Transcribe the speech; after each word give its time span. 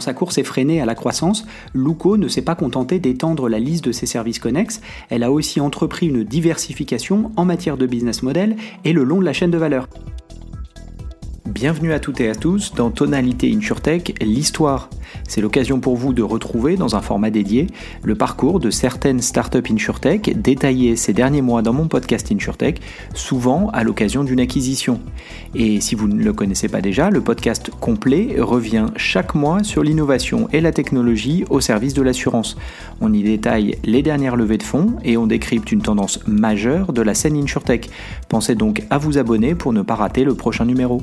sa 0.00 0.14
course 0.14 0.38
effrénée 0.38 0.80
à 0.80 0.86
la 0.86 0.94
croissance, 0.94 1.46
Luco 1.74 2.16
ne 2.16 2.28
s'est 2.28 2.42
pas 2.42 2.54
contenté 2.54 2.98
d'étendre 2.98 3.48
la 3.48 3.58
liste 3.58 3.84
de 3.84 3.92
ses 3.92 4.06
services 4.06 4.38
connexes, 4.38 4.80
elle 5.08 5.22
a 5.22 5.30
aussi 5.30 5.60
entrepris 5.60 6.08
une 6.08 6.24
diversification 6.24 7.32
en 7.36 7.44
matière 7.44 7.76
de 7.76 7.86
business 7.86 8.22
model 8.22 8.56
et 8.84 8.92
le 8.92 9.04
long 9.04 9.20
de 9.20 9.24
la 9.24 9.32
chaîne 9.32 9.50
de 9.50 9.58
valeur. 9.58 9.88
Bienvenue 11.50 11.92
à 11.92 11.98
toutes 11.98 12.20
et 12.20 12.30
à 12.30 12.36
tous 12.36 12.74
dans 12.74 12.92
Tonalité 12.92 13.52
InsurTech, 13.52 14.14
l'histoire. 14.22 14.88
C'est 15.26 15.40
l'occasion 15.40 15.80
pour 15.80 15.96
vous 15.96 16.12
de 16.12 16.22
retrouver 16.22 16.76
dans 16.76 16.94
un 16.94 17.00
format 17.00 17.30
dédié 17.30 17.66
le 18.04 18.14
parcours 18.14 18.60
de 18.60 18.70
certaines 18.70 19.20
startups 19.20 19.68
InsurTech 19.68 20.40
détaillées 20.40 20.94
ces 20.94 21.12
derniers 21.12 21.42
mois 21.42 21.62
dans 21.62 21.72
mon 21.72 21.88
podcast 21.88 22.30
InsurTech, 22.30 22.80
souvent 23.14 23.68
à 23.70 23.82
l'occasion 23.82 24.22
d'une 24.22 24.38
acquisition. 24.38 25.00
Et 25.56 25.80
si 25.80 25.96
vous 25.96 26.06
ne 26.06 26.22
le 26.22 26.32
connaissez 26.32 26.68
pas 26.68 26.80
déjà, 26.80 27.10
le 27.10 27.20
podcast 27.20 27.72
complet 27.80 28.36
revient 28.38 28.86
chaque 28.94 29.34
mois 29.34 29.64
sur 29.64 29.82
l'innovation 29.82 30.48
et 30.52 30.60
la 30.60 30.70
technologie 30.70 31.44
au 31.50 31.60
service 31.60 31.94
de 31.94 32.02
l'assurance. 32.02 32.56
On 33.00 33.12
y 33.12 33.24
détaille 33.24 33.76
les 33.82 34.02
dernières 34.02 34.36
levées 34.36 34.58
de 34.58 34.62
fonds 34.62 34.94
et 35.02 35.16
on 35.16 35.26
décrypte 35.26 35.72
une 35.72 35.82
tendance 35.82 36.24
majeure 36.28 36.92
de 36.92 37.02
la 37.02 37.14
scène 37.14 37.36
InsurTech. 37.36 37.90
Pensez 38.28 38.54
donc 38.54 38.84
à 38.88 38.98
vous 38.98 39.18
abonner 39.18 39.56
pour 39.56 39.72
ne 39.72 39.82
pas 39.82 39.96
rater 39.96 40.22
le 40.22 40.36
prochain 40.36 40.64
numéro. 40.64 41.02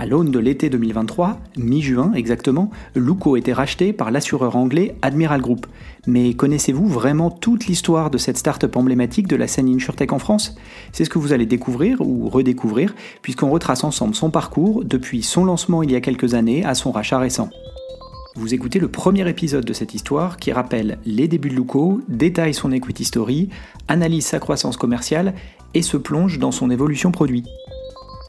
À 0.00 0.06
l'aune 0.06 0.30
de 0.30 0.38
l'été 0.38 0.70
2023, 0.70 1.38
mi-juin 1.58 2.14
exactement, 2.14 2.70
Luco 2.94 3.36
était 3.36 3.52
racheté 3.52 3.92
par 3.92 4.10
l'assureur 4.10 4.56
anglais 4.56 4.96
Admiral 5.02 5.42
Group. 5.42 5.66
Mais 6.06 6.32
connaissez-vous 6.32 6.88
vraiment 6.88 7.30
toute 7.30 7.66
l'histoire 7.66 8.08
de 8.08 8.16
cette 8.16 8.38
start-up 8.38 8.74
emblématique 8.76 9.28
de 9.28 9.36
la 9.36 9.46
scène 9.46 9.68
InsurTech 9.68 10.14
en 10.14 10.18
France? 10.18 10.56
C'est 10.92 11.04
ce 11.04 11.10
que 11.10 11.18
vous 11.18 11.34
allez 11.34 11.44
découvrir 11.44 12.00
ou 12.00 12.30
redécouvrir, 12.30 12.94
puisqu'on 13.20 13.50
retrace 13.50 13.84
ensemble 13.84 14.14
son 14.14 14.30
parcours 14.30 14.86
depuis 14.86 15.22
son 15.22 15.44
lancement 15.44 15.82
il 15.82 15.90
y 15.90 15.96
a 15.96 16.00
quelques 16.00 16.32
années 16.32 16.64
à 16.64 16.74
son 16.74 16.92
rachat 16.92 17.18
récent. 17.18 17.50
Vous 18.36 18.54
écoutez 18.54 18.78
le 18.78 18.88
premier 18.88 19.28
épisode 19.28 19.66
de 19.66 19.74
cette 19.74 19.92
histoire 19.92 20.38
qui 20.38 20.50
rappelle 20.50 20.96
les 21.04 21.28
débuts 21.28 21.50
de 21.50 21.56
Luco, 21.56 22.00
détaille 22.08 22.54
son 22.54 22.72
equity 22.72 23.04
story, 23.04 23.50
analyse 23.86 24.24
sa 24.24 24.38
croissance 24.38 24.78
commerciale 24.78 25.34
et 25.74 25.82
se 25.82 25.98
plonge 25.98 26.38
dans 26.38 26.52
son 26.52 26.70
évolution 26.70 27.12
produit. 27.12 27.44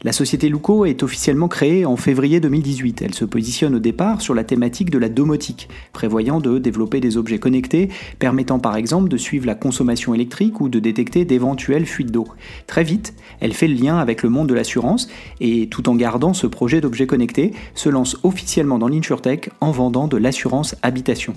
La 0.04 0.10
société 0.10 0.48
Luco 0.48 0.84
est 0.84 1.04
officiellement 1.04 1.46
créée 1.46 1.86
en 1.86 1.94
février 1.94 2.40
2018. 2.40 3.02
Elle 3.02 3.14
se 3.14 3.24
positionne 3.24 3.76
au 3.76 3.78
départ 3.78 4.20
sur 4.20 4.34
la 4.34 4.42
thématique 4.42 4.90
de 4.90 4.98
la 4.98 5.08
domotique, 5.08 5.68
prévoyant 5.92 6.40
de 6.40 6.58
développer 6.58 6.98
des 6.98 7.16
objets 7.16 7.38
connectés 7.38 7.88
permettant 8.18 8.58
par 8.58 8.74
exemple 8.74 9.08
de 9.08 9.16
suivre 9.16 9.46
la 9.46 9.54
consommation 9.54 10.12
électrique 10.12 10.60
ou 10.60 10.68
de 10.68 10.80
détecter 10.80 11.24
d'éventuelles 11.24 11.86
fuites 11.86 12.10
d'eau. 12.10 12.26
Très 12.66 12.82
vite, 12.82 13.14
elle 13.38 13.52
fait 13.52 13.68
le 13.68 13.74
lien 13.74 13.96
avec 13.98 14.24
le 14.24 14.28
monde 14.28 14.48
de 14.48 14.54
l'assurance 14.54 15.08
et 15.38 15.68
tout 15.68 15.88
en 15.88 15.94
gardant 15.94 16.34
ce 16.34 16.48
projet 16.48 16.80
d'objets 16.80 17.06
connectés, 17.06 17.52
se 17.76 17.88
lance 17.88 18.16
officiellement 18.24 18.78
dans 18.78 18.88
l'insurtech 18.88 19.50
en 19.60 19.70
vendant 19.70 20.08
de 20.08 20.16
l'assurance 20.16 20.74
habitation. 20.82 21.34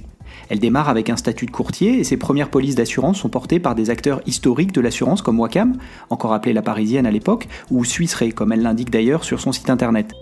Elle 0.50 0.60
démarre 0.60 0.90
avec 0.90 1.10
un 1.10 1.18
statut 1.18 1.46
de 1.46 1.52
courtier 1.52 2.00
et 2.00 2.04
ses 2.04 2.18
premières 2.18 2.50
polices 2.50 2.76
d'assurance 2.76 3.20
sont 3.20 3.30
portées 3.30 3.60
par 3.60 3.76
des 3.76 3.90
acteurs 3.90 4.22
historiques 4.26 4.74
de 4.74 4.82
l'assurance 4.82 5.22
comme 5.22 5.40
Wacam, 5.40 5.78
encore 6.10 6.34
appelée 6.34 6.54
la 6.54 6.62
Parisienne 6.62 7.06
à 7.06 7.12
l'époque, 7.12 7.48
ou 7.72 7.84
Suisse 7.84 8.16
comme 8.36 8.52
elle 8.52 8.62
l'indique 8.62 8.92
d'ailleurs 8.92 9.24
sur 9.24 9.40
son 9.40 9.52
site 9.52 9.70
internet. 9.70 10.14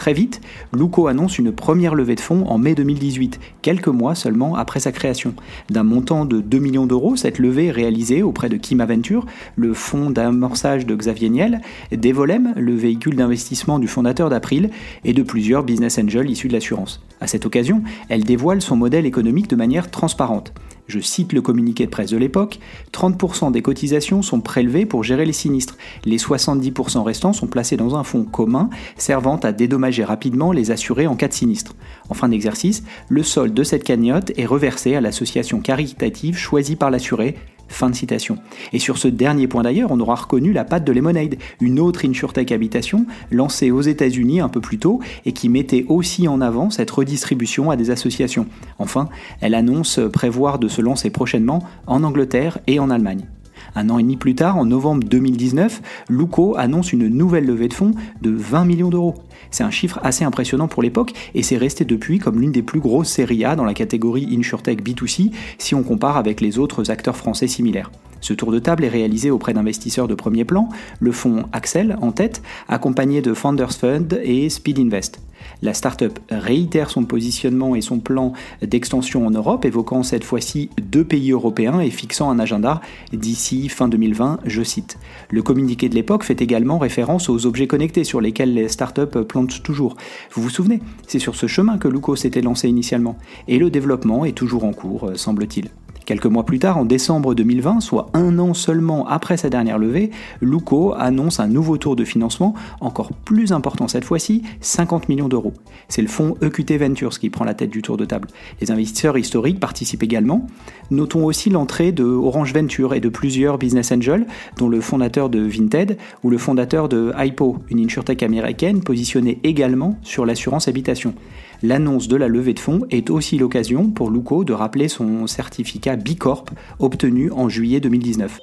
Très 0.00 0.14
vite, 0.14 0.40
Luco 0.72 1.08
annonce 1.08 1.38
une 1.38 1.52
première 1.52 1.94
levée 1.94 2.14
de 2.14 2.20
fonds 2.20 2.46
en 2.46 2.56
mai 2.56 2.74
2018, 2.74 3.38
quelques 3.60 3.88
mois 3.88 4.14
seulement 4.14 4.56
après 4.56 4.80
sa 4.80 4.92
création. 4.92 5.34
D'un 5.68 5.82
montant 5.82 6.24
de 6.24 6.40
2 6.40 6.58
millions 6.58 6.86
d'euros, 6.86 7.16
cette 7.16 7.38
levée 7.38 7.66
est 7.66 7.70
réalisée 7.70 8.22
auprès 8.22 8.48
de 8.48 8.56
Kim 8.56 8.80
Aventure, 8.80 9.26
le 9.56 9.74
fonds 9.74 10.08
d'amorçage 10.08 10.86
de 10.86 10.96
Xavier 10.96 11.28
Niel, 11.28 11.60
d'Evolem, 11.92 12.54
le 12.56 12.74
véhicule 12.74 13.14
d'investissement 13.14 13.78
du 13.78 13.88
fondateur 13.88 14.30
d'April, 14.30 14.70
et 15.04 15.12
de 15.12 15.22
plusieurs 15.22 15.64
business 15.64 15.98
angels 15.98 16.30
issus 16.30 16.48
de 16.48 16.54
l'assurance. 16.54 17.02
À 17.20 17.26
cette 17.26 17.44
occasion, 17.44 17.82
elle 18.08 18.24
dévoile 18.24 18.62
son 18.62 18.76
modèle 18.76 19.04
économique 19.04 19.50
de 19.50 19.56
manière 19.56 19.90
transparente. 19.90 20.54
Je 20.90 20.98
cite 20.98 21.32
le 21.32 21.40
communiqué 21.40 21.84
de 21.84 21.90
presse 21.90 22.10
de 22.10 22.16
l'époque, 22.16 22.58
30% 22.92 23.52
des 23.52 23.62
cotisations 23.62 24.22
sont 24.22 24.40
prélevées 24.40 24.86
pour 24.86 25.04
gérer 25.04 25.24
les 25.24 25.32
sinistres. 25.32 25.76
Les 26.04 26.16
70% 26.16 27.04
restants 27.04 27.32
sont 27.32 27.46
placés 27.46 27.76
dans 27.76 27.94
un 27.94 28.02
fonds 28.02 28.24
commun 28.24 28.70
servant 28.96 29.36
à 29.36 29.52
dédommager 29.52 30.02
rapidement 30.02 30.50
les 30.50 30.72
assurés 30.72 31.06
en 31.06 31.14
cas 31.14 31.28
de 31.28 31.32
sinistre. 31.32 31.76
En 32.08 32.14
fin 32.14 32.28
d'exercice, 32.28 32.82
le 33.08 33.22
solde 33.22 33.54
de 33.54 33.62
cette 33.62 33.84
cagnotte 33.84 34.32
est 34.36 34.46
reversé 34.46 34.96
à 34.96 35.00
l'association 35.00 35.60
caritative 35.60 36.36
choisie 36.36 36.74
par 36.74 36.90
l'assuré, 36.90 37.36
Fin 37.70 37.88
de 37.88 37.94
citation. 37.94 38.36
Et 38.72 38.80
sur 38.80 38.98
ce 38.98 39.06
dernier 39.06 39.46
point 39.46 39.62
d'ailleurs, 39.62 39.92
on 39.92 40.00
aura 40.00 40.16
reconnu 40.16 40.52
la 40.52 40.64
patte 40.64 40.84
de 40.84 40.92
Lemonade, 40.92 41.36
une 41.60 41.78
autre 41.78 42.04
InsurTech 42.04 42.50
Habitation 42.50 43.06
lancée 43.30 43.70
aux 43.70 43.80
États-Unis 43.80 44.40
un 44.40 44.48
peu 44.48 44.60
plus 44.60 44.78
tôt 44.78 45.00
et 45.24 45.32
qui 45.32 45.48
mettait 45.48 45.86
aussi 45.88 46.26
en 46.26 46.40
avant 46.40 46.70
cette 46.70 46.90
redistribution 46.90 47.70
à 47.70 47.76
des 47.76 47.90
associations. 47.90 48.46
Enfin, 48.78 49.08
elle 49.40 49.54
annonce 49.54 50.00
prévoir 50.12 50.58
de 50.58 50.68
se 50.68 50.82
lancer 50.82 51.10
prochainement 51.10 51.62
en 51.86 52.02
Angleterre 52.02 52.58
et 52.66 52.80
en 52.80 52.90
Allemagne. 52.90 53.26
Un 53.74 53.88
an 53.90 53.98
et 53.98 54.02
demi 54.02 54.16
plus 54.16 54.34
tard, 54.34 54.56
en 54.56 54.64
novembre 54.64 55.04
2019, 55.04 55.82
Luco 56.08 56.56
annonce 56.56 56.92
une 56.92 57.08
nouvelle 57.08 57.46
levée 57.46 57.68
de 57.68 57.74
fonds 57.74 57.92
de 58.20 58.30
20 58.30 58.64
millions 58.64 58.90
d'euros. 58.90 59.14
C'est 59.50 59.64
un 59.64 59.70
chiffre 59.70 60.00
assez 60.02 60.24
impressionnant 60.24 60.68
pour 60.68 60.82
l'époque 60.82 61.12
et 61.34 61.42
c'est 61.42 61.56
resté 61.56 61.84
depuis 61.84 62.18
comme 62.18 62.40
l'une 62.40 62.52
des 62.52 62.62
plus 62.62 62.80
grosses 62.80 63.08
séries 63.08 63.44
A 63.44 63.56
dans 63.56 63.64
la 63.64 63.74
catégorie 63.74 64.28
InsurTech 64.36 64.82
B2C 64.82 65.32
si 65.58 65.74
on 65.74 65.82
compare 65.82 66.16
avec 66.16 66.40
les 66.40 66.58
autres 66.58 66.90
acteurs 66.90 67.16
français 67.16 67.46
similaires. 67.46 67.90
Ce 68.20 68.34
tour 68.34 68.52
de 68.52 68.58
table 68.58 68.84
est 68.84 68.88
réalisé 68.88 69.30
auprès 69.30 69.54
d'investisseurs 69.54 70.08
de 70.08 70.14
premier 70.14 70.44
plan, 70.44 70.68
le 70.98 71.10
fonds 71.10 71.44
Axel 71.52 71.96
en 72.02 72.12
tête, 72.12 72.42
accompagné 72.68 73.22
de 73.22 73.32
Founders 73.32 73.72
Fund 73.72 74.20
et 74.22 74.50
Speed 74.50 74.78
Invest. 74.78 75.20
La 75.62 75.74
startup 75.74 76.18
réitère 76.30 76.90
son 76.90 77.04
positionnement 77.04 77.74
et 77.74 77.80
son 77.80 77.98
plan 77.98 78.32
d'extension 78.62 79.26
en 79.26 79.30
Europe, 79.30 79.64
évoquant 79.64 80.02
cette 80.02 80.24
fois-ci 80.24 80.70
deux 80.80 81.04
pays 81.04 81.32
européens 81.32 81.80
et 81.80 81.90
fixant 81.90 82.30
un 82.30 82.38
agenda 82.38 82.80
d'ici 83.12 83.68
fin 83.68 83.88
2020, 83.88 84.40
je 84.44 84.62
cite. 84.62 84.98
Le 85.28 85.42
communiqué 85.42 85.88
de 85.88 85.94
l'époque 85.94 86.24
fait 86.24 86.40
également 86.40 86.78
référence 86.78 87.28
aux 87.28 87.46
objets 87.46 87.66
connectés 87.66 88.04
sur 88.04 88.20
lesquels 88.20 88.54
les 88.54 88.68
startups 88.68 89.24
plantent 89.28 89.62
toujours. 89.62 89.96
Vous 90.32 90.42
vous 90.42 90.50
souvenez 90.50 90.80
C'est 91.06 91.18
sur 91.18 91.34
ce 91.36 91.46
chemin 91.46 91.78
que 91.78 91.88
Luco 91.88 92.16
s'était 92.16 92.42
lancé 92.42 92.68
initialement, 92.68 93.16
et 93.48 93.58
le 93.58 93.70
développement 93.70 94.24
est 94.24 94.32
toujours 94.32 94.64
en 94.64 94.72
cours, 94.72 95.10
semble-t-il. 95.14 95.70
Quelques 96.06 96.26
mois 96.26 96.44
plus 96.44 96.58
tard, 96.58 96.78
en 96.78 96.84
décembre 96.84 97.34
2020, 97.34 97.80
soit 97.80 98.08
un 98.14 98.38
an 98.38 98.54
seulement 98.54 99.06
après 99.06 99.36
sa 99.36 99.48
dernière 99.48 99.78
levée, 99.78 100.10
Luco 100.40 100.94
annonce 100.96 101.40
un 101.40 101.46
nouveau 101.46 101.76
tour 101.76 101.96
de 101.96 102.04
financement, 102.04 102.54
encore 102.80 103.12
plus 103.24 103.52
important 103.52 103.88
cette 103.88 104.04
fois-ci, 104.04 104.42
50 104.60 105.08
millions 105.08 105.28
d'euros. 105.28 105.52
C'est 105.88 106.02
le 106.02 106.08
fonds 106.08 106.36
EQT 106.42 106.78
Ventures 106.78 107.18
qui 107.18 107.30
prend 107.30 107.44
la 107.44 107.54
tête 107.54 107.70
du 107.70 107.82
tour 107.82 107.96
de 107.96 108.04
table. 108.04 108.28
Les 108.60 108.70
investisseurs 108.70 109.18
historiques 109.18 109.60
participent 109.60 110.02
également. 110.02 110.46
Notons 110.90 111.24
aussi 111.24 111.50
l'entrée 111.50 111.92
de 111.92 112.04
Orange 112.04 112.52
Venture 112.54 112.94
et 112.94 113.00
de 113.00 113.08
plusieurs 113.08 113.58
business 113.58 113.92
angels, 113.92 114.26
dont 114.56 114.68
le 114.68 114.80
fondateur 114.80 115.28
de 115.28 115.40
Vinted 115.40 115.96
ou 116.24 116.30
le 116.30 116.38
fondateur 116.38 116.88
de 116.88 117.12
Hypo, 117.18 117.58
une 117.70 117.84
insurtech 117.84 118.22
américaine 118.22 118.82
positionnée 118.82 119.38
également 119.44 119.98
sur 120.02 120.26
l'assurance 120.26 120.68
habitation. 120.68 121.14
L'annonce 121.62 122.08
de 122.08 122.16
la 122.16 122.28
levée 122.28 122.54
de 122.54 122.58
fonds 122.58 122.86
est 122.90 123.10
aussi 123.10 123.36
l'occasion 123.36 123.90
pour 123.90 124.10
Luco 124.10 124.44
de 124.44 124.54
rappeler 124.54 124.88
son 124.88 125.26
certificat 125.26 125.96
Bicorp 125.96 126.46
obtenu 126.78 127.30
en 127.32 127.50
juillet 127.50 127.80
2019. 127.80 128.40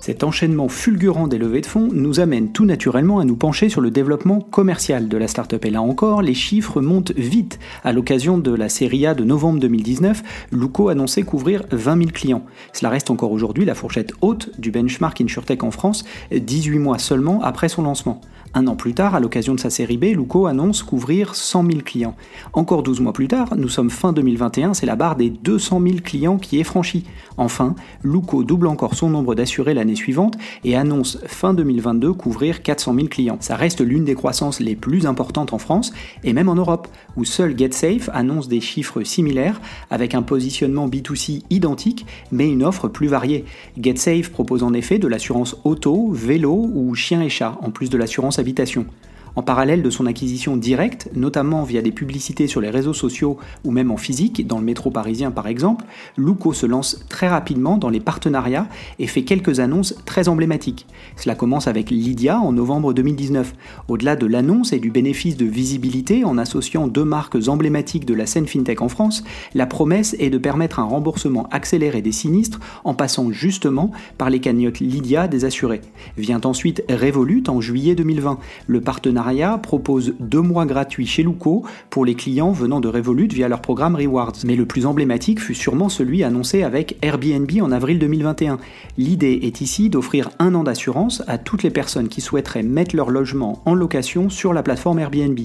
Cet 0.00 0.24
enchaînement 0.24 0.68
fulgurant 0.68 1.28
des 1.28 1.38
levées 1.38 1.60
de 1.60 1.66
fonds 1.66 1.88
nous 1.92 2.18
amène 2.18 2.50
tout 2.50 2.64
naturellement 2.64 3.20
à 3.20 3.24
nous 3.24 3.36
pencher 3.36 3.68
sur 3.68 3.80
le 3.80 3.92
développement 3.92 4.40
commercial 4.40 5.06
de 5.06 5.16
la 5.16 5.28
startup. 5.28 5.64
Et 5.64 5.70
là 5.70 5.80
encore, 5.80 6.22
les 6.22 6.34
chiffres 6.34 6.80
montent 6.80 7.12
vite. 7.12 7.60
À 7.84 7.92
l'occasion 7.92 8.38
de 8.38 8.52
la 8.52 8.68
série 8.68 9.06
A 9.06 9.14
de 9.14 9.22
novembre 9.22 9.60
2019, 9.60 10.24
Luco 10.50 10.88
annonçait 10.88 11.22
couvrir 11.22 11.62
20 11.70 11.96
000 11.96 12.10
clients. 12.10 12.44
Cela 12.72 12.90
reste 12.90 13.10
encore 13.10 13.30
aujourd'hui 13.30 13.64
la 13.64 13.76
fourchette 13.76 14.14
haute 14.20 14.50
du 14.58 14.72
benchmark 14.72 15.20
InsurTech 15.20 15.62
en 15.62 15.70
France, 15.70 16.04
18 16.32 16.80
mois 16.80 16.98
seulement 16.98 17.40
après 17.44 17.68
son 17.68 17.82
lancement. 17.82 18.20
Un 18.54 18.66
an 18.66 18.76
plus 18.76 18.92
tard, 18.92 19.14
à 19.14 19.20
l'occasion 19.20 19.54
de 19.54 19.60
sa 19.60 19.70
série 19.70 19.96
B, 19.96 20.14
Luco 20.14 20.46
annonce 20.46 20.82
couvrir 20.82 21.34
100 21.34 21.64
000 21.64 21.78
clients. 21.82 22.14
Encore 22.52 22.82
12 22.82 23.00
mois 23.00 23.14
plus 23.14 23.26
tard, 23.26 23.54
nous 23.56 23.70
sommes 23.70 23.88
fin 23.88 24.12
2021, 24.12 24.74
c'est 24.74 24.84
la 24.84 24.94
barre 24.94 25.16
des 25.16 25.30
200 25.30 25.80
000 25.80 25.96
clients 26.04 26.36
qui 26.36 26.60
est 26.60 26.64
franchie. 26.64 27.04
Enfin, 27.38 27.74
Luco 28.04 28.44
double 28.44 28.66
encore 28.66 28.94
son 28.94 29.08
nombre 29.08 29.34
d'assurés 29.34 29.72
l'année 29.72 29.94
suivante 29.94 30.36
et 30.64 30.76
annonce 30.76 31.18
fin 31.26 31.54
2022 31.54 32.12
couvrir 32.12 32.62
400 32.62 32.94
000 32.94 33.06
clients. 33.06 33.38
Ça 33.40 33.56
reste 33.56 33.80
l'une 33.80 34.04
des 34.04 34.14
croissances 34.14 34.60
les 34.60 34.76
plus 34.76 35.06
importantes 35.06 35.54
en 35.54 35.58
France 35.58 35.94
et 36.22 36.34
même 36.34 36.50
en 36.50 36.54
Europe, 36.54 36.88
où 37.16 37.24
seul 37.24 37.56
GetSafe 37.56 38.10
annonce 38.12 38.48
des 38.48 38.60
chiffres 38.60 39.02
similaires 39.02 39.62
avec 39.90 40.14
un 40.14 40.20
positionnement 40.20 40.88
B2C 40.88 41.44
identique 41.48 42.04
mais 42.30 42.50
une 42.50 42.64
offre 42.64 42.88
plus 42.88 43.06
variée. 43.06 43.46
GetSafe 43.80 44.30
propose 44.30 44.62
en 44.62 44.74
effet 44.74 44.98
de 44.98 45.08
l'assurance 45.08 45.56
auto, 45.64 46.10
vélo 46.12 46.70
ou 46.74 46.94
chien 46.94 47.22
et 47.22 47.30
chat 47.30 47.56
en 47.62 47.70
plus 47.70 47.88
de 47.88 47.96
l'assurance 47.96 48.41
habitation. 48.42 48.90
En 49.34 49.42
parallèle 49.42 49.82
de 49.82 49.88
son 49.88 50.04
acquisition 50.04 50.58
directe, 50.58 51.08
notamment 51.14 51.62
via 51.62 51.80
des 51.80 51.90
publicités 51.90 52.46
sur 52.46 52.60
les 52.60 52.68
réseaux 52.68 52.92
sociaux 52.92 53.38
ou 53.64 53.70
même 53.70 53.90
en 53.90 53.96
physique, 53.96 54.46
dans 54.46 54.58
le 54.58 54.64
métro 54.64 54.90
parisien 54.90 55.30
par 55.30 55.46
exemple, 55.46 55.86
Luco 56.18 56.52
se 56.52 56.66
lance 56.66 57.06
très 57.08 57.28
rapidement 57.28 57.78
dans 57.78 57.88
les 57.88 58.00
partenariats 58.00 58.68
et 58.98 59.06
fait 59.06 59.22
quelques 59.22 59.60
annonces 59.60 59.94
très 60.04 60.28
emblématiques. 60.28 60.86
Cela 61.16 61.34
commence 61.34 61.66
avec 61.66 61.90
Lydia 61.90 62.40
en 62.40 62.52
novembre 62.52 62.92
2019. 62.92 63.54
Au-delà 63.88 64.16
de 64.16 64.26
l'annonce 64.26 64.74
et 64.74 64.78
du 64.78 64.90
bénéfice 64.90 65.38
de 65.38 65.46
visibilité 65.46 66.24
en 66.24 66.36
associant 66.36 66.86
deux 66.86 67.04
marques 67.04 67.48
emblématiques 67.48 68.04
de 68.04 68.14
la 68.14 68.26
scène 68.26 68.46
fintech 68.46 68.82
en 68.82 68.88
France, 68.88 69.24
la 69.54 69.64
promesse 69.64 70.14
est 70.18 70.30
de 70.30 70.38
permettre 70.38 70.78
un 70.78 70.84
remboursement 70.84 71.48
accéléré 71.50 72.02
des 72.02 72.12
sinistres 72.12 72.60
en 72.84 72.92
passant 72.92 73.32
justement 73.32 73.92
par 74.18 74.28
les 74.28 74.40
cagnottes 74.40 74.80
Lydia 74.80 75.26
des 75.26 75.46
assurés. 75.46 75.80
Vient 76.18 76.40
ensuite 76.44 76.84
Revolut 76.90 77.44
en 77.48 77.62
juillet 77.62 77.94
2020. 77.94 78.38
Le 78.66 78.80
partenariat 78.82 79.21
propose 79.62 80.14
deux 80.20 80.40
mois 80.40 80.66
gratuits 80.66 81.06
chez 81.06 81.22
Luco 81.22 81.64
pour 81.90 82.04
les 82.04 82.14
clients 82.14 82.52
venant 82.52 82.80
de 82.80 82.88
Revolut 82.88 83.28
via 83.28 83.48
leur 83.48 83.60
programme 83.60 83.96
Rewards. 83.96 84.32
Mais 84.44 84.56
le 84.56 84.66
plus 84.66 84.86
emblématique 84.86 85.40
fut 85.40 85.54
sûrement 85.54 85.88
celui 85.88 86.24
annoncé 86.24 86.62
avec 86.62 86.96
Airbnb 87.02 87.50
en 87.60 87.72
avril 87.72 87.98
2021. 87.98 88.58
L'idée 88.98 89.40
est 89.42 89.60
ici 89.60 89.90
d'offrir 89.90 90.30
un 90.38 90.54
an 90.54 90.64
d'assurance 90.64 91.22
à 91.26 91.38
toutes 91.38 91.62
les 91.62 91.70
personnes 91.70 92.08
qui 92.08 92.20
souhaiteraient 92.20 92.62
mettre 92.62 92.96
leur 92.96 93.10
logement 93.10 93.62
en 93.64 93.74
location 93.74 94.28
sur 94.28 94.52
la 94.52 94.62
plateforme 94.62 94.98
Airbnb. 94.98 95.38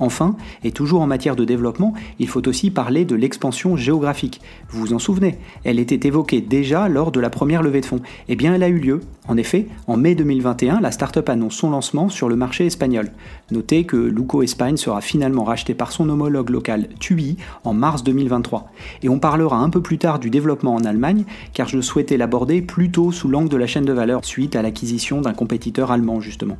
Enfin, 0.00 0.34
et 0.64 0.72
toujours 0.72 1.02
en 1.02 1.06
matière 1.06 1.36
de 1.36 1.44
développement, 1.44 1.92
il 2.18 2.26
faut 2.26 2.48
aussi 2.48 2.70
parler 2.70 3.04
de 3.04 3.14
l'expansion 3.14 3.76
géographique. 3.76 4.40
Vous 4.70 4.80
vous 4.80 4.92
en 4.94 4.98
souvenez, 4.98 5.38
elle 5.62 5.78
était 5.78 6.08
évoquée 6.08 6.40
déjà 6.40 6.88
lors 6.88 7.12
de 7.12 7.20
la 7.20 7.28
première 7.28 7.62
levée 7.62 7.82
de 7.82 7.86
fonds. 7.86 8.00
Eh 8.28 8.34
bien, 8.34 8.54
elle 8.54 8.62
a 8.62 8.68
eu 8.68 8.78
lieu. 8.78 9.00
En 9.28 9.36
effet, 9.36 9.66
en 9.86 9.98
mai 9.98 10.14
2021, 10.14 10.80
la 10.80 10.90
startup 10.90 11.28
annonce 11.28 11.54
son 11.54 11.70
lancement 11.70 12.08
sur 12.08 12.30
le 12.30 12.36
marché 12.36 12.64
espagnol. 12.64 13.10
Notez 13.50 13.84
que 13.84 13.96
Luco 13.96 14.42
Espagne 14.42 14.76
sera 14.76 15.00
finalement 15.00 15.44
racheté 15.44 15.74
par 15.74 15.92
son 15.92 16.08
homologue 16.08 16.50
local 16.50 16.88
TUI 17.00 17.36
en 17.64 17.74
mars 17.74 18.04
2023. 18.04 18.70
Et 19.02 19.08
on 19.08 19.18
parlera 19.18 19.58
un 19.58 19.70
peu 19.70 19.80
plus 19.80 19.98
tard 19.98 20.18
du 20.18 20.30
développement 20.30 20.74
en 20.74 20.84
Allemagne, 20.84 21.24
car 21.52 21.68
je 21.68 21.80
souhaitais 21.80 22.16
l'aborder 22.16 22.62
plutôt 22.62 23.12
sous 23.12 23.28
l'angle 23.28 23.48
de 23.48 23.56
la 23.56 23.66
chaîne 23.66 23.84
de 23.84 23.92
valeur 23.92 24.24
suite 24.24 24.56
à 24.56 24.62
l'acquisition 24.62 25.20
d'un 25.20 25.34
compétiteur 25.34 25.90
allemand 25.90 26.20
justement. 26.20 26.56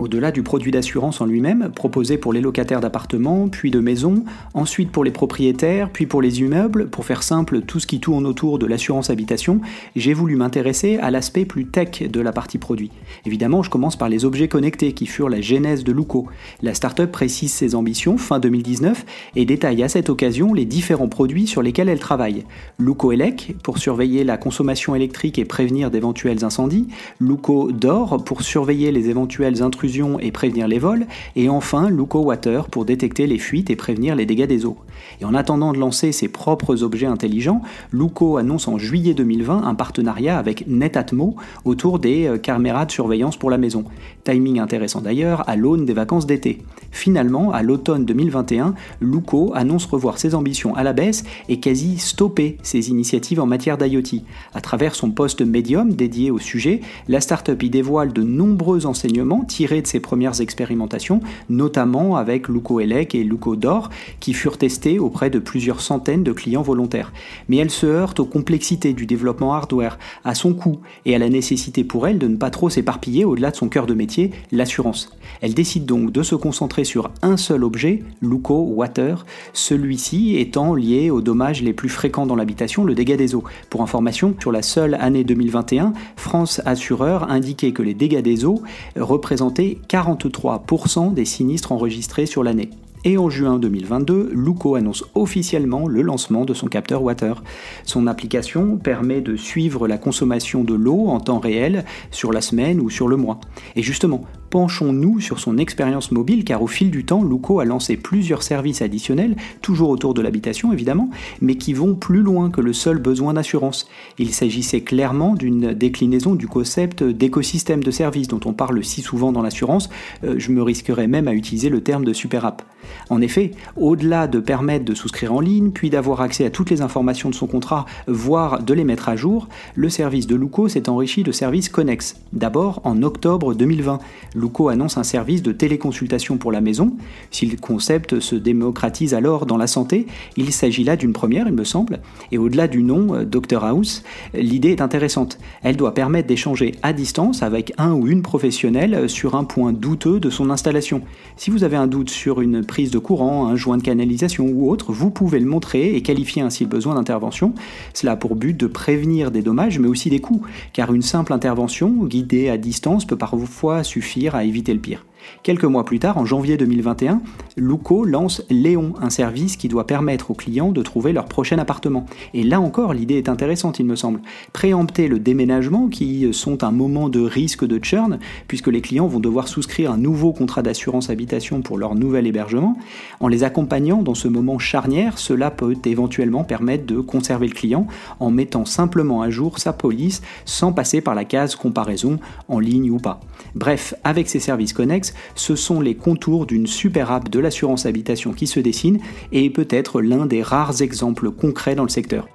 Au-delà 0.00 0.32
du 0.32 0.42
produit 0.42 0.70
d'assurance 0.70 1.20
en 1.20 1.26
lui-même, 1.26 1.70
proposé 1.74 2.16
pour 2.16 2.32
les 2.32 2.40
locataires 2.40 2.80
d'appartements, 2.80 3.48
puis 3.48 3.70
de 3.70 3.80
maisons, 3.80 4.24
ensuite 4.54 4.90
pour 4.90 5.04
les 5.04 5.10
propriétaires, 5.10 5.90
puis 5.90 6.06
pour 6.06 6.22
les 6.22 6.40
immeubles, 6.40 6.88
pour 6.88 7.04
faire 7.04 7.22
simple 7.22 7.60
tout 7.60 7.80
ce 7.80 7.86
qui 7.86 8.00
tourne 8.00 8.24
autour 8.24 8.58
de 8.58 8.64
l'assurance 8.64 9.10
habitation, 9.10 9.60
j'ai 9.94 10.14
voulu 10.14 10.36
m'intéresser 10.36 10.96
à 10.96 11.10
l'aspect 11.10 11.44
plus 11.44 11.66
tech 11.66 12.02
de 12.02 12.20
la 12.22 12.32
partie 12.32 12.56
produit. 12.56 12.90
Évidemment, 13.26 13.62
je 13.62 13.68
commence 13.68 13.96
par 13.96 14.08
les 14.08 14.24
objets 14.24 14.48
connectés 14.48 14.94
qui 14.94 15.04
furent 15.04 15.28
la 15.28 15.42
genèse 15.42 15.84
de 15.84 15.92
Luco. 15.92 16.28
La 16.62 16.72
startup 16.72 17.12
précise 17.12 17.52
ses 17.52 17.74
ambitions 17.74 18.16
fin 18.16 18.38
2019 18.38 19.04
et 19.36 19.44
détaille 19.44 19.82
à 19.82 19.90
cette 19.90 20.08
occasion 20.08 20.54
les 20.54 20.64
différents 20.64 21.08
produits 21.08 21.46
sur 21.46 21.60
lesquels 21.60 21.90
elle 21.90 22.00
travaille. 22.00 22.46
Luco 22.78 23.12
Elec 23.12 23.54
pour 23.62 23.76
surveiller 23.76 24.24
la 24.24 24.38
consommation 24.38 24.94
électrique 24.94 25.38
et 25.38 25.44
prévenir 25.44 25.90
d'éventuels 25.90 26.42
incendies, 26.42 26.88
Luco 27.20 27.70
Dor 27.70 28.24
pour 28.24 28.40
surveiller 28.40 28.92
les 28.92 29.10
éventuelles 29.10 29.62
intrusions 29.62 29.89
et 30.20 30.30
prévenir 30.30 30.68
les 30.68 30.78
vols, 30.78 31.06
et 31.36 31.48
enfin 31.48 31.90
Luco 31.90 32.20
Water 32.20 32.68
pour 32.68 32.84
détecter 32.84 33.26
les 33.26 33.38
fuites 33.38 33.70
et 33.70 33.76
prévenir 33.76 34.14
les 34.14 34.26
dégâts 34.26 34.46
des 34.46 34.64
eaux. 34.64 34.78
Et 35.20 35.24
en 35.24 35.34
attendant 35.34 35.72
de 35.72 35.78
lancer 35.78 36.12
ses 36.12 36.28
propres 36.28 36.82
objets 36.82 37.06
intelligents, 37.06 37.62
Luco 37.92 38.36
annonce 38.36 38.68
en 38.68 38.78
juillet 38.78 39.14
2020 39.14 39.64
un 39.64 39.74
partenariat 39.74 40.38
avec 40.38 40.66
Netatmo 40.66 41.36
autour 41.64 41.98
des 41.98 42.26
euh, 42.26 42.38
caméras 42.38 42.86
de 42.86 42.90
surveillance 42.90 43.36
pour 43.36 43.50
la 43.50 43.58
maison. 43.58 43.84
Timing 44.24 44.58
intéressant 44.58 45.00
d'ailleurs 45.00 45.48
à 45.48 45.56
l'aune 45.56 45.84
des 45.84 45.92
vacances 45.92 46.26
d'été. 46.26 46.58
Finalement, 46.90 47.52
à 47.52 47.62
l'automne 47.62 48.04
2021, 48.04 48.74
Luco 49.00 49.52
annonce 49.54 49.86
revoir 49.86 50.18
ses 50.18 50.34
ambitions 50.34 50.74
à 50.74 50.82
la 50.82 50.92
baisse 50.92 51.24
et 51.48 51.60
quasi 51.60 51.98
stopper 51.98 52.58
ses 52.62 52.90
initiatives 52.90 53.40
en 53.40 53.46
matière 53.46 53.78
d'IoT. 53.78 54.22
À 54.54 54.60
travers 54.60 54.94
son 54.94 55.10
poste 55.10 55.42
Medium 55.42 55.92
dédié 55.92 56.30
au 56.30 56.38
sujet, 56.38 56.80
la 57.08 57.20
startup 57.20 57.62
y 57.62 57.70
dévoile 57.70 58.12
de 58.12 58.22
nombreux 58.22 58.86
enseignements 58.86 59.44
tirés 59.44 59.82
de 59.82 59.86
ses 59.86 60.00
premières 60.00 60.40
expérimentations, 60.40 61.20
notamment 61.48 62.16
avec 62.16 62.48
Luco 62.48 62.80
Elec 62.80 63.14
et 63.14 63.24
Luco 63.24 63.56
Dor, 63.56 63.90
qui 64.18 64.32
furent 64.32 64.58
testés 64.58 64.89
auprès 64.98 65.30
de 65.30 65.38
plusieurs 65.38 65.80
centaines 65.80 66.24
de 66.24 66.32
clients 66.32 66.62
volontaires. 66.62 67.12
Mais 67.48 67.56
elle 67.56 67.70
se 67.70 67.86
heurte 67.86 68.20
aux 68.20 68.26
complexités 68.26 68.92
du 68.92 69.06
développement 69.06 69.54
hardware, 69.54 69.98
à 70.24 70.34
son 70.34 70.54
coût 70.54 70.80
et 71.04 71.14
à 71.14 71.18
la 71.18 71.28
nécessité 71.28 71.84
pour 71.84 72.06
elle 72.06 72.18
de 72.18 72.28
ne 72.28 72.36
pas 72.36 72.50
trop 72.50 72.70
s'éparpiller 72.70 73.24
au-delà 73.24 73.50
de 73.50 73.56
son 73.56 73.68
cœur 73.68 73.86
de 73.86 73.94
métier, 73.94 74.30
l'assurance. 74.52 75.16
Elle 75.40 75.54
décide 75.54 75.86
donc 75.86 76.12
de 76.12 76.22
se 76.22 76.34
concentrer 76.34 76.84
sur 76.84 77.10
un 77.22 77.36
seul 77.36 77.64
objet, 77.64 78.02
Luco 78.20 78.58
Water, 78.58 79.24
celui-ci 79.52 80.36
étant 80.36 80.74
lié 80.74 81.10
aux 81.10 81.20
dommages 81.20 81.62
les 81.62 81.72
plus 81.72 81.88
fréquents 81.88 82.26
dans 82.26 82.36
l'habitation, 82.36 82.84
le 82.84 82.94
dégât 82.94 83.16
des 83.16 83.34
eaux. 83.34 83.44
Pour 83.68 83.82
information, 83.82 84.34
sur 84.40 84.52
la 84.52 84.62
seule 84.62 84.94
année 84.94 85.24
2021, 85.24 85.92
France 86.16 86.60
Assureur 86.64 87.30
indiquait 87.30 87.72
que 87.72 87.82
les 87.82 87.94
dégâts 87.94 88.22
des 88.22 88.44
eaux 88.44 88.62
représentaient 88.96 89.78
43% 89.88 91.14
des 91.14 91.24
sinistres 91.24 91.72
enregistrés 91.72 92.26
sur 92.26 92.42
l'année. 92.42 92.70
Et 93.02 93.16
en 93.16 93.30
juin 93.30 93.58
2022, 93.58 94.32
Luco 94.34 94.74
annonce 94.74 95.04
officiellement 95.14 95.88
le 95.88 96.02
lancement 96.02 96.44
de 96.44 96.52
son 96.52 96.66
capteur 96.66 97.02
Water. 97.02 97.42
Son 97.84 98.06
application 98.06 98.76
permet 98.76 99.22
de 99.22 99.36
suivre 99.36 99.88
la 99.88 99.96
consommation 99.96 100.64
de 100.64 100.74
l'eau 100.74 101.06
en 101.08 101.18
temps 101.18 101.38
réel 101.38 101.86
sur 102.10 102.30
la 102.30 102.42
semaine 102.42 102.78
ou 102.78 102.90
sur 102.90 103.08
le 103.08 103.16
mois. 103.16 103.40
Et 103.74 103.82
justement, 103.82 104.20
penchons-nous 104.50 105.20
sur 105.20 105.38
son 105.38 105.56
expérience 105.58 106.10
mobile 106.10 106.44
car 106.44 106.62
au 106.62 106.66
fil 106.66 106.90
du 106.90 107.04
temps, 107.04 107.22
Luco 107.22 107.60
a 107.60 107.64
lancé 107.64 107.96
plusieurs 107.96 108.42
services 108.42 108.82
additionnels, 108.82 109.36
toujours 109.62 109.90
autour 109.90 110.12
de 110.12 110.20
l'habitation 110.20 110.72
évidemment, 110.72 111.10
mais 111.40 111.54
qui 111.54 111.72
vont 111.72 111.94
plus 111.94 112.22
loin 112.22 112.50
que 112.50 112.60
le 112.60 112.72
seul 112.72 112.98
besoin 112.98 113.34
d'assurance. 113.34 113.88
Il 114.18 114.34
s'agissait 114.34 114.80
clairement 114.80 115.34
d'une 115.34 115.72
déclinaison 115.72 116.34
du 116.34 116.48
concept 116.48 117.02
d'écosystème 117.02 117.82
de 117.82 117.90
services 117.90 118.28
dont 118.28 118.40
on 118.44 118.52
parle 118.52 118.84
si 118.84 119.02
souvent 119.02 119.32
dans 119.32 119.42
l'assurance, 119.42 119.88
euh, 120.24 120.34
je 120.38 120.50
me 120.50 120.62
risquerais 120.62 121.06
même 121.06 121.28
à 121.28 121.34
utiliser 121.34 121.68
le 121.68 121.82
terme 121.82 122.04
de 122.04 122.12
super 122.12 122.44
app. 122.44 122.62
En 123.08 123.20
effet, 123.20 123.52
au-delà 123.76 124.26
de 124.26 124.40
permettre 124.40 124.84
de 124.84 124.94
souscrire 124.94 125.32
en 125.32 125.40
ligne, 125.40 125.70
puis 125.70 125.90
d'avoir 125.90 126.20
accès 126.20 126.44
à 126.44 126.50
toutes 126.50 126.70
les 126.70 126.82
informations 126.82 127.30
de 127.30 127.34
son 127.34 127.46
contrat, 127.46 127.86
voire 128.06 128.62
de 128.62 128.74
les 128.74 128.84
mettre 128.84 129.08
à 129.08 129.16
jour, 129.16 129.48
le 129.74 129.88
service 129.88 130.26
de 130.26 130.34
Luco 130.34 130.68
s'est 130.68 130.88
enrichi 130.88 131.22
de 131.22 131.32
services 131.32 131.68
connexes. 131.68 132.16
D'abord 132.32 132.80
en 132.84 133.02
octobre 133.02 133.54
2020. 133.54 133.98
Luco 134.40 134.68
annonce 134.68 134.96
un 134.96 135.04
service 135.04 135.42
de 135.42 135.52
téléconsultation 135.52 136.38
pour 136.38 136.50
la 136.50 136.60
maison. 136.60 136.94
Si 137.30 137.46
le 137.46 137.56
concept 137.56 138.20
se 138.20 138.34
démocratise 138.34 139.14
alors 139.14 139.46
dans 139.46 139.56
la 139.56 139.66
santé, 139.66 140.06
il 140.36 140.52
s'agit 140.52 140.84
là 140.84 140.96
d'une 140.96 141.12
première, 141.12 141.46
il 141.46 141.54
me 141.54 141.64
semble. 141.64 142.00
Et 142.32 142.38
au-delà 142.38 142.66
du 142.66 142.82
nom, 142.82 143.14
euh, 143.14 143.24
Dr 143.24 143.64
House, 143.64 144.02
l'idée 144.34 144.70
est 144.70 144.80
intéressante. 144.80 145.38
Elle 145.62 145.76
doit 145.76 145.94
permettre 145.94 146.28
d'échanger 146.28 146.74
à 146.82 146.92
distance 146.92 147.42
avec 147.42 147.72
un 147.78 147.92
ou 147.92 148.08
une 148.08 148.22
professionnelle 148.22 149.08
sur 149.08 149.34
un 149.34 149.44
point 149.44 149.72
douteux 149.72 150.20
de 150.20 150.30
son 150.30 150.50
installation. 150.50 151.02
Si 151.36 151.50
vous 151.50 151.64
avez 151.64 151.76
un 151.76 151.86
doute 151.86 152.10
sur 152.10 152.40
une 152.40 152.64
prise 152.64 152.90
de 152.90 152.98
courant, 152.98 153.46
un 153.46 153.56
joint 153.56 153.76
de 153.76 153.82
canalisation 153.82 154.46
ou 154.46 154.70
autre, 154.70 154.92
vous 154.92 155.10
pouvez 155.10 155.38
le 155.38 155.46
montrer 155.46 155.94
et 155.94 156.02
qualifier 156.02 156.42
ainsi 156.42 156.64
le 156.64 156.70
besoin 156.70 156.94
d'intervention. 156.94 157.54
Cela 157.94 158.12
a 158.12 158.16
pour 158.16 158.36
but 158.36 158.56
de 158.56 158.66
prévenir 158.66 159.30
des 159.30 159.42
dommages 159.42 159.78
mais 159.78 159.88
aussi 159.88 160.10
des 160.10 160.20
coûts, 160.20 160.42
car 160.72 160.92
une 160.92 161.02
simple 161.02 161.32
intervention 161.32 161.90
guidée 162.04 162.48
à 162.48 162.56
distance 162.56 163.04
peut 163.04 163.16
parfois 163.16 163.84
suffire 163.84 164.29
à 164.34 164.44
éviter 164.44 164.72
le 164.72 164.80
pire. 164.80 165.04
Quelques 165.42 165.64
mois 165.64 165.84
plus 165.84 165.98
tard, 165.98 166.18
en 166.18 166.24
janvier 166.24 166.56
2021, 166.56 167.22
Luco 167.56 168.04
lance 168.04 168.42
Léon, 168.50 168.94
un 169.00 169.10
service 169.10 169.56
qui 169.56 169.68
doit 169.68 169.86
permettre 169.86 170.30
aux 170.30 170.34
clients 170.34 170.70
de 170.70 170.82
trouver 170.82 171.12
leur 171.12 171.26
prochain 171.26 171.58
appartement. 171.58 172.06
Et 172.34 172.42
là 172.42 172.60
encore, 172.60 172.92
l'idée 172.92 173.16
est 173.16 173.28
intéressante, 173.28 173.78
il 173.78 173.86
me 173.86 173.96
semble. 173.96 174.20
Préempter 174.52 175.08
le 175.08 175.18
déménagement, 175.18 175.88
qui 175.88 176.32
sont 176.32 176.64
un 176.64 176.70
moment 176.70 177.08
de 177.08 177.20
risque 177.20 177.66
de 177.66 177.82
churn, 177.82 178.18
puisque 178.48 178.68
les 178.68 178.80
clients 178.80 179.06
vont 179.06 179.20
devoir 179.20 179.48
souscrire 179.48 179.92
un 179.92 179.96
nouveau 179.96 180.32
contrat 180.32 180.62
d'assurance 180.62 181.10
habitation 181.10 181.62
pour 181.62 181.78
leur 181.78 181.94
nouvel 181.94 182.26
hébergement. 182.26 182.76
En 183.20 183.28
les 183.28 183.44
accompagnant 183.44 184.02
dans 184.02 184.14
ce 184.14 184.28
moment 184.28 184.58
charnière, 184.58 185.18
cela 185.18 185.50
peut 185.50 185.76
éventuellement 185.84 186.44
permettre 186.44 186.86
de 186.86 187.00
conserver 187.00 187.48
le 187.48 187.54
client 187.54 187.86
en 188.18 188.30
mettant 188.30 188.64
simplement 188.64 189.22
à 189.22 189.30
jour 189.30 189.58
sa 189.58 189.72
police 189.72 190.22
sans 190.44 190.72
passer 190.72 191.00
par 191.00 191.14
la 191.14 191.24
case 191.24 191.54
comparaison 191.56 192.18
en 192.48 192.58
ligne 192.58 192.90
ou 192.90 192.98
pas. 192.98 193.20
Bref, 193.54 193.94
avec 194.04 194.28
ces 194.28 194.40
services 194.40 194.72
connexes, 194.72 195.09
ce 195.34 195.56
sont 195.56 195.80
les 195.80 195.94
contours 195.94 196.46
d'une 196.46 196.66
super 196.66 197.10
app 197.10 197.28
de 197.28 197.38
l'assurance 197.40 197.86
habitation 197.86 198.32
qui 198.32 198.46
se 198.46 198.60
dessine 198.60 198.98
et 199.32 199.50
peut-être 199.50 200.00
l'un 200.00 200.26
des 200.26 200.42
rares 200.42 200.82
exemples 200.82 201.30
concrets 201.30 201.74
dans 201.74 201.84
le 201.84 201.88
secteur. 201.88 202.28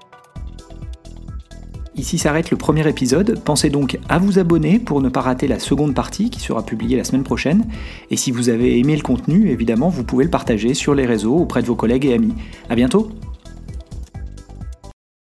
Ici 1.97 2.17
s'arrête 2.17 2.51
le 2.51 2.57
premier 2.57 2.85
épisode, 2.89 3.39
pensez 3.45 3.69
donc 3.69 3.97
à 4.09 4.19
vous 4.19 4.37
abonner 4.37 4.79
pour 4.79 5.01
ne 5.01 5.07
pas 5.07 5.21
rater 5.21 5.47
la 5.47 5.59
seconde 5.59 5.95
partie 5.95 6.29
qui 6.29 6.41
sera 6.41 6.61
publiée 6.61 6.97
la 6.97 7.05
semaine 7.05 7.23
prochaine. 7.23 7.65
Et 8.11 8.17
si 8.17 8.31
vous 8.31 8.49
avez 8.49 8.77
aimé 8.77 8.97
le 8.97 9.01
contenu, 9.01 9.49
évidemment, 9.49 9.87
vous 9.87 10.03
pouvez 10.03 10.25
le 10.25 10.29
partager 10.29 10.73
sur 10.73 10.93
les 10.93 11.05
réseaux 11.05 11.37
auprès 11.37 11.61
de 11.61 11.67
vos 11.67 11.75
collègues 11.75 12.05
et 12.05 12.13
amis. 12.13 12.33
A 12.69 12.75
bientôt 12.75 13.11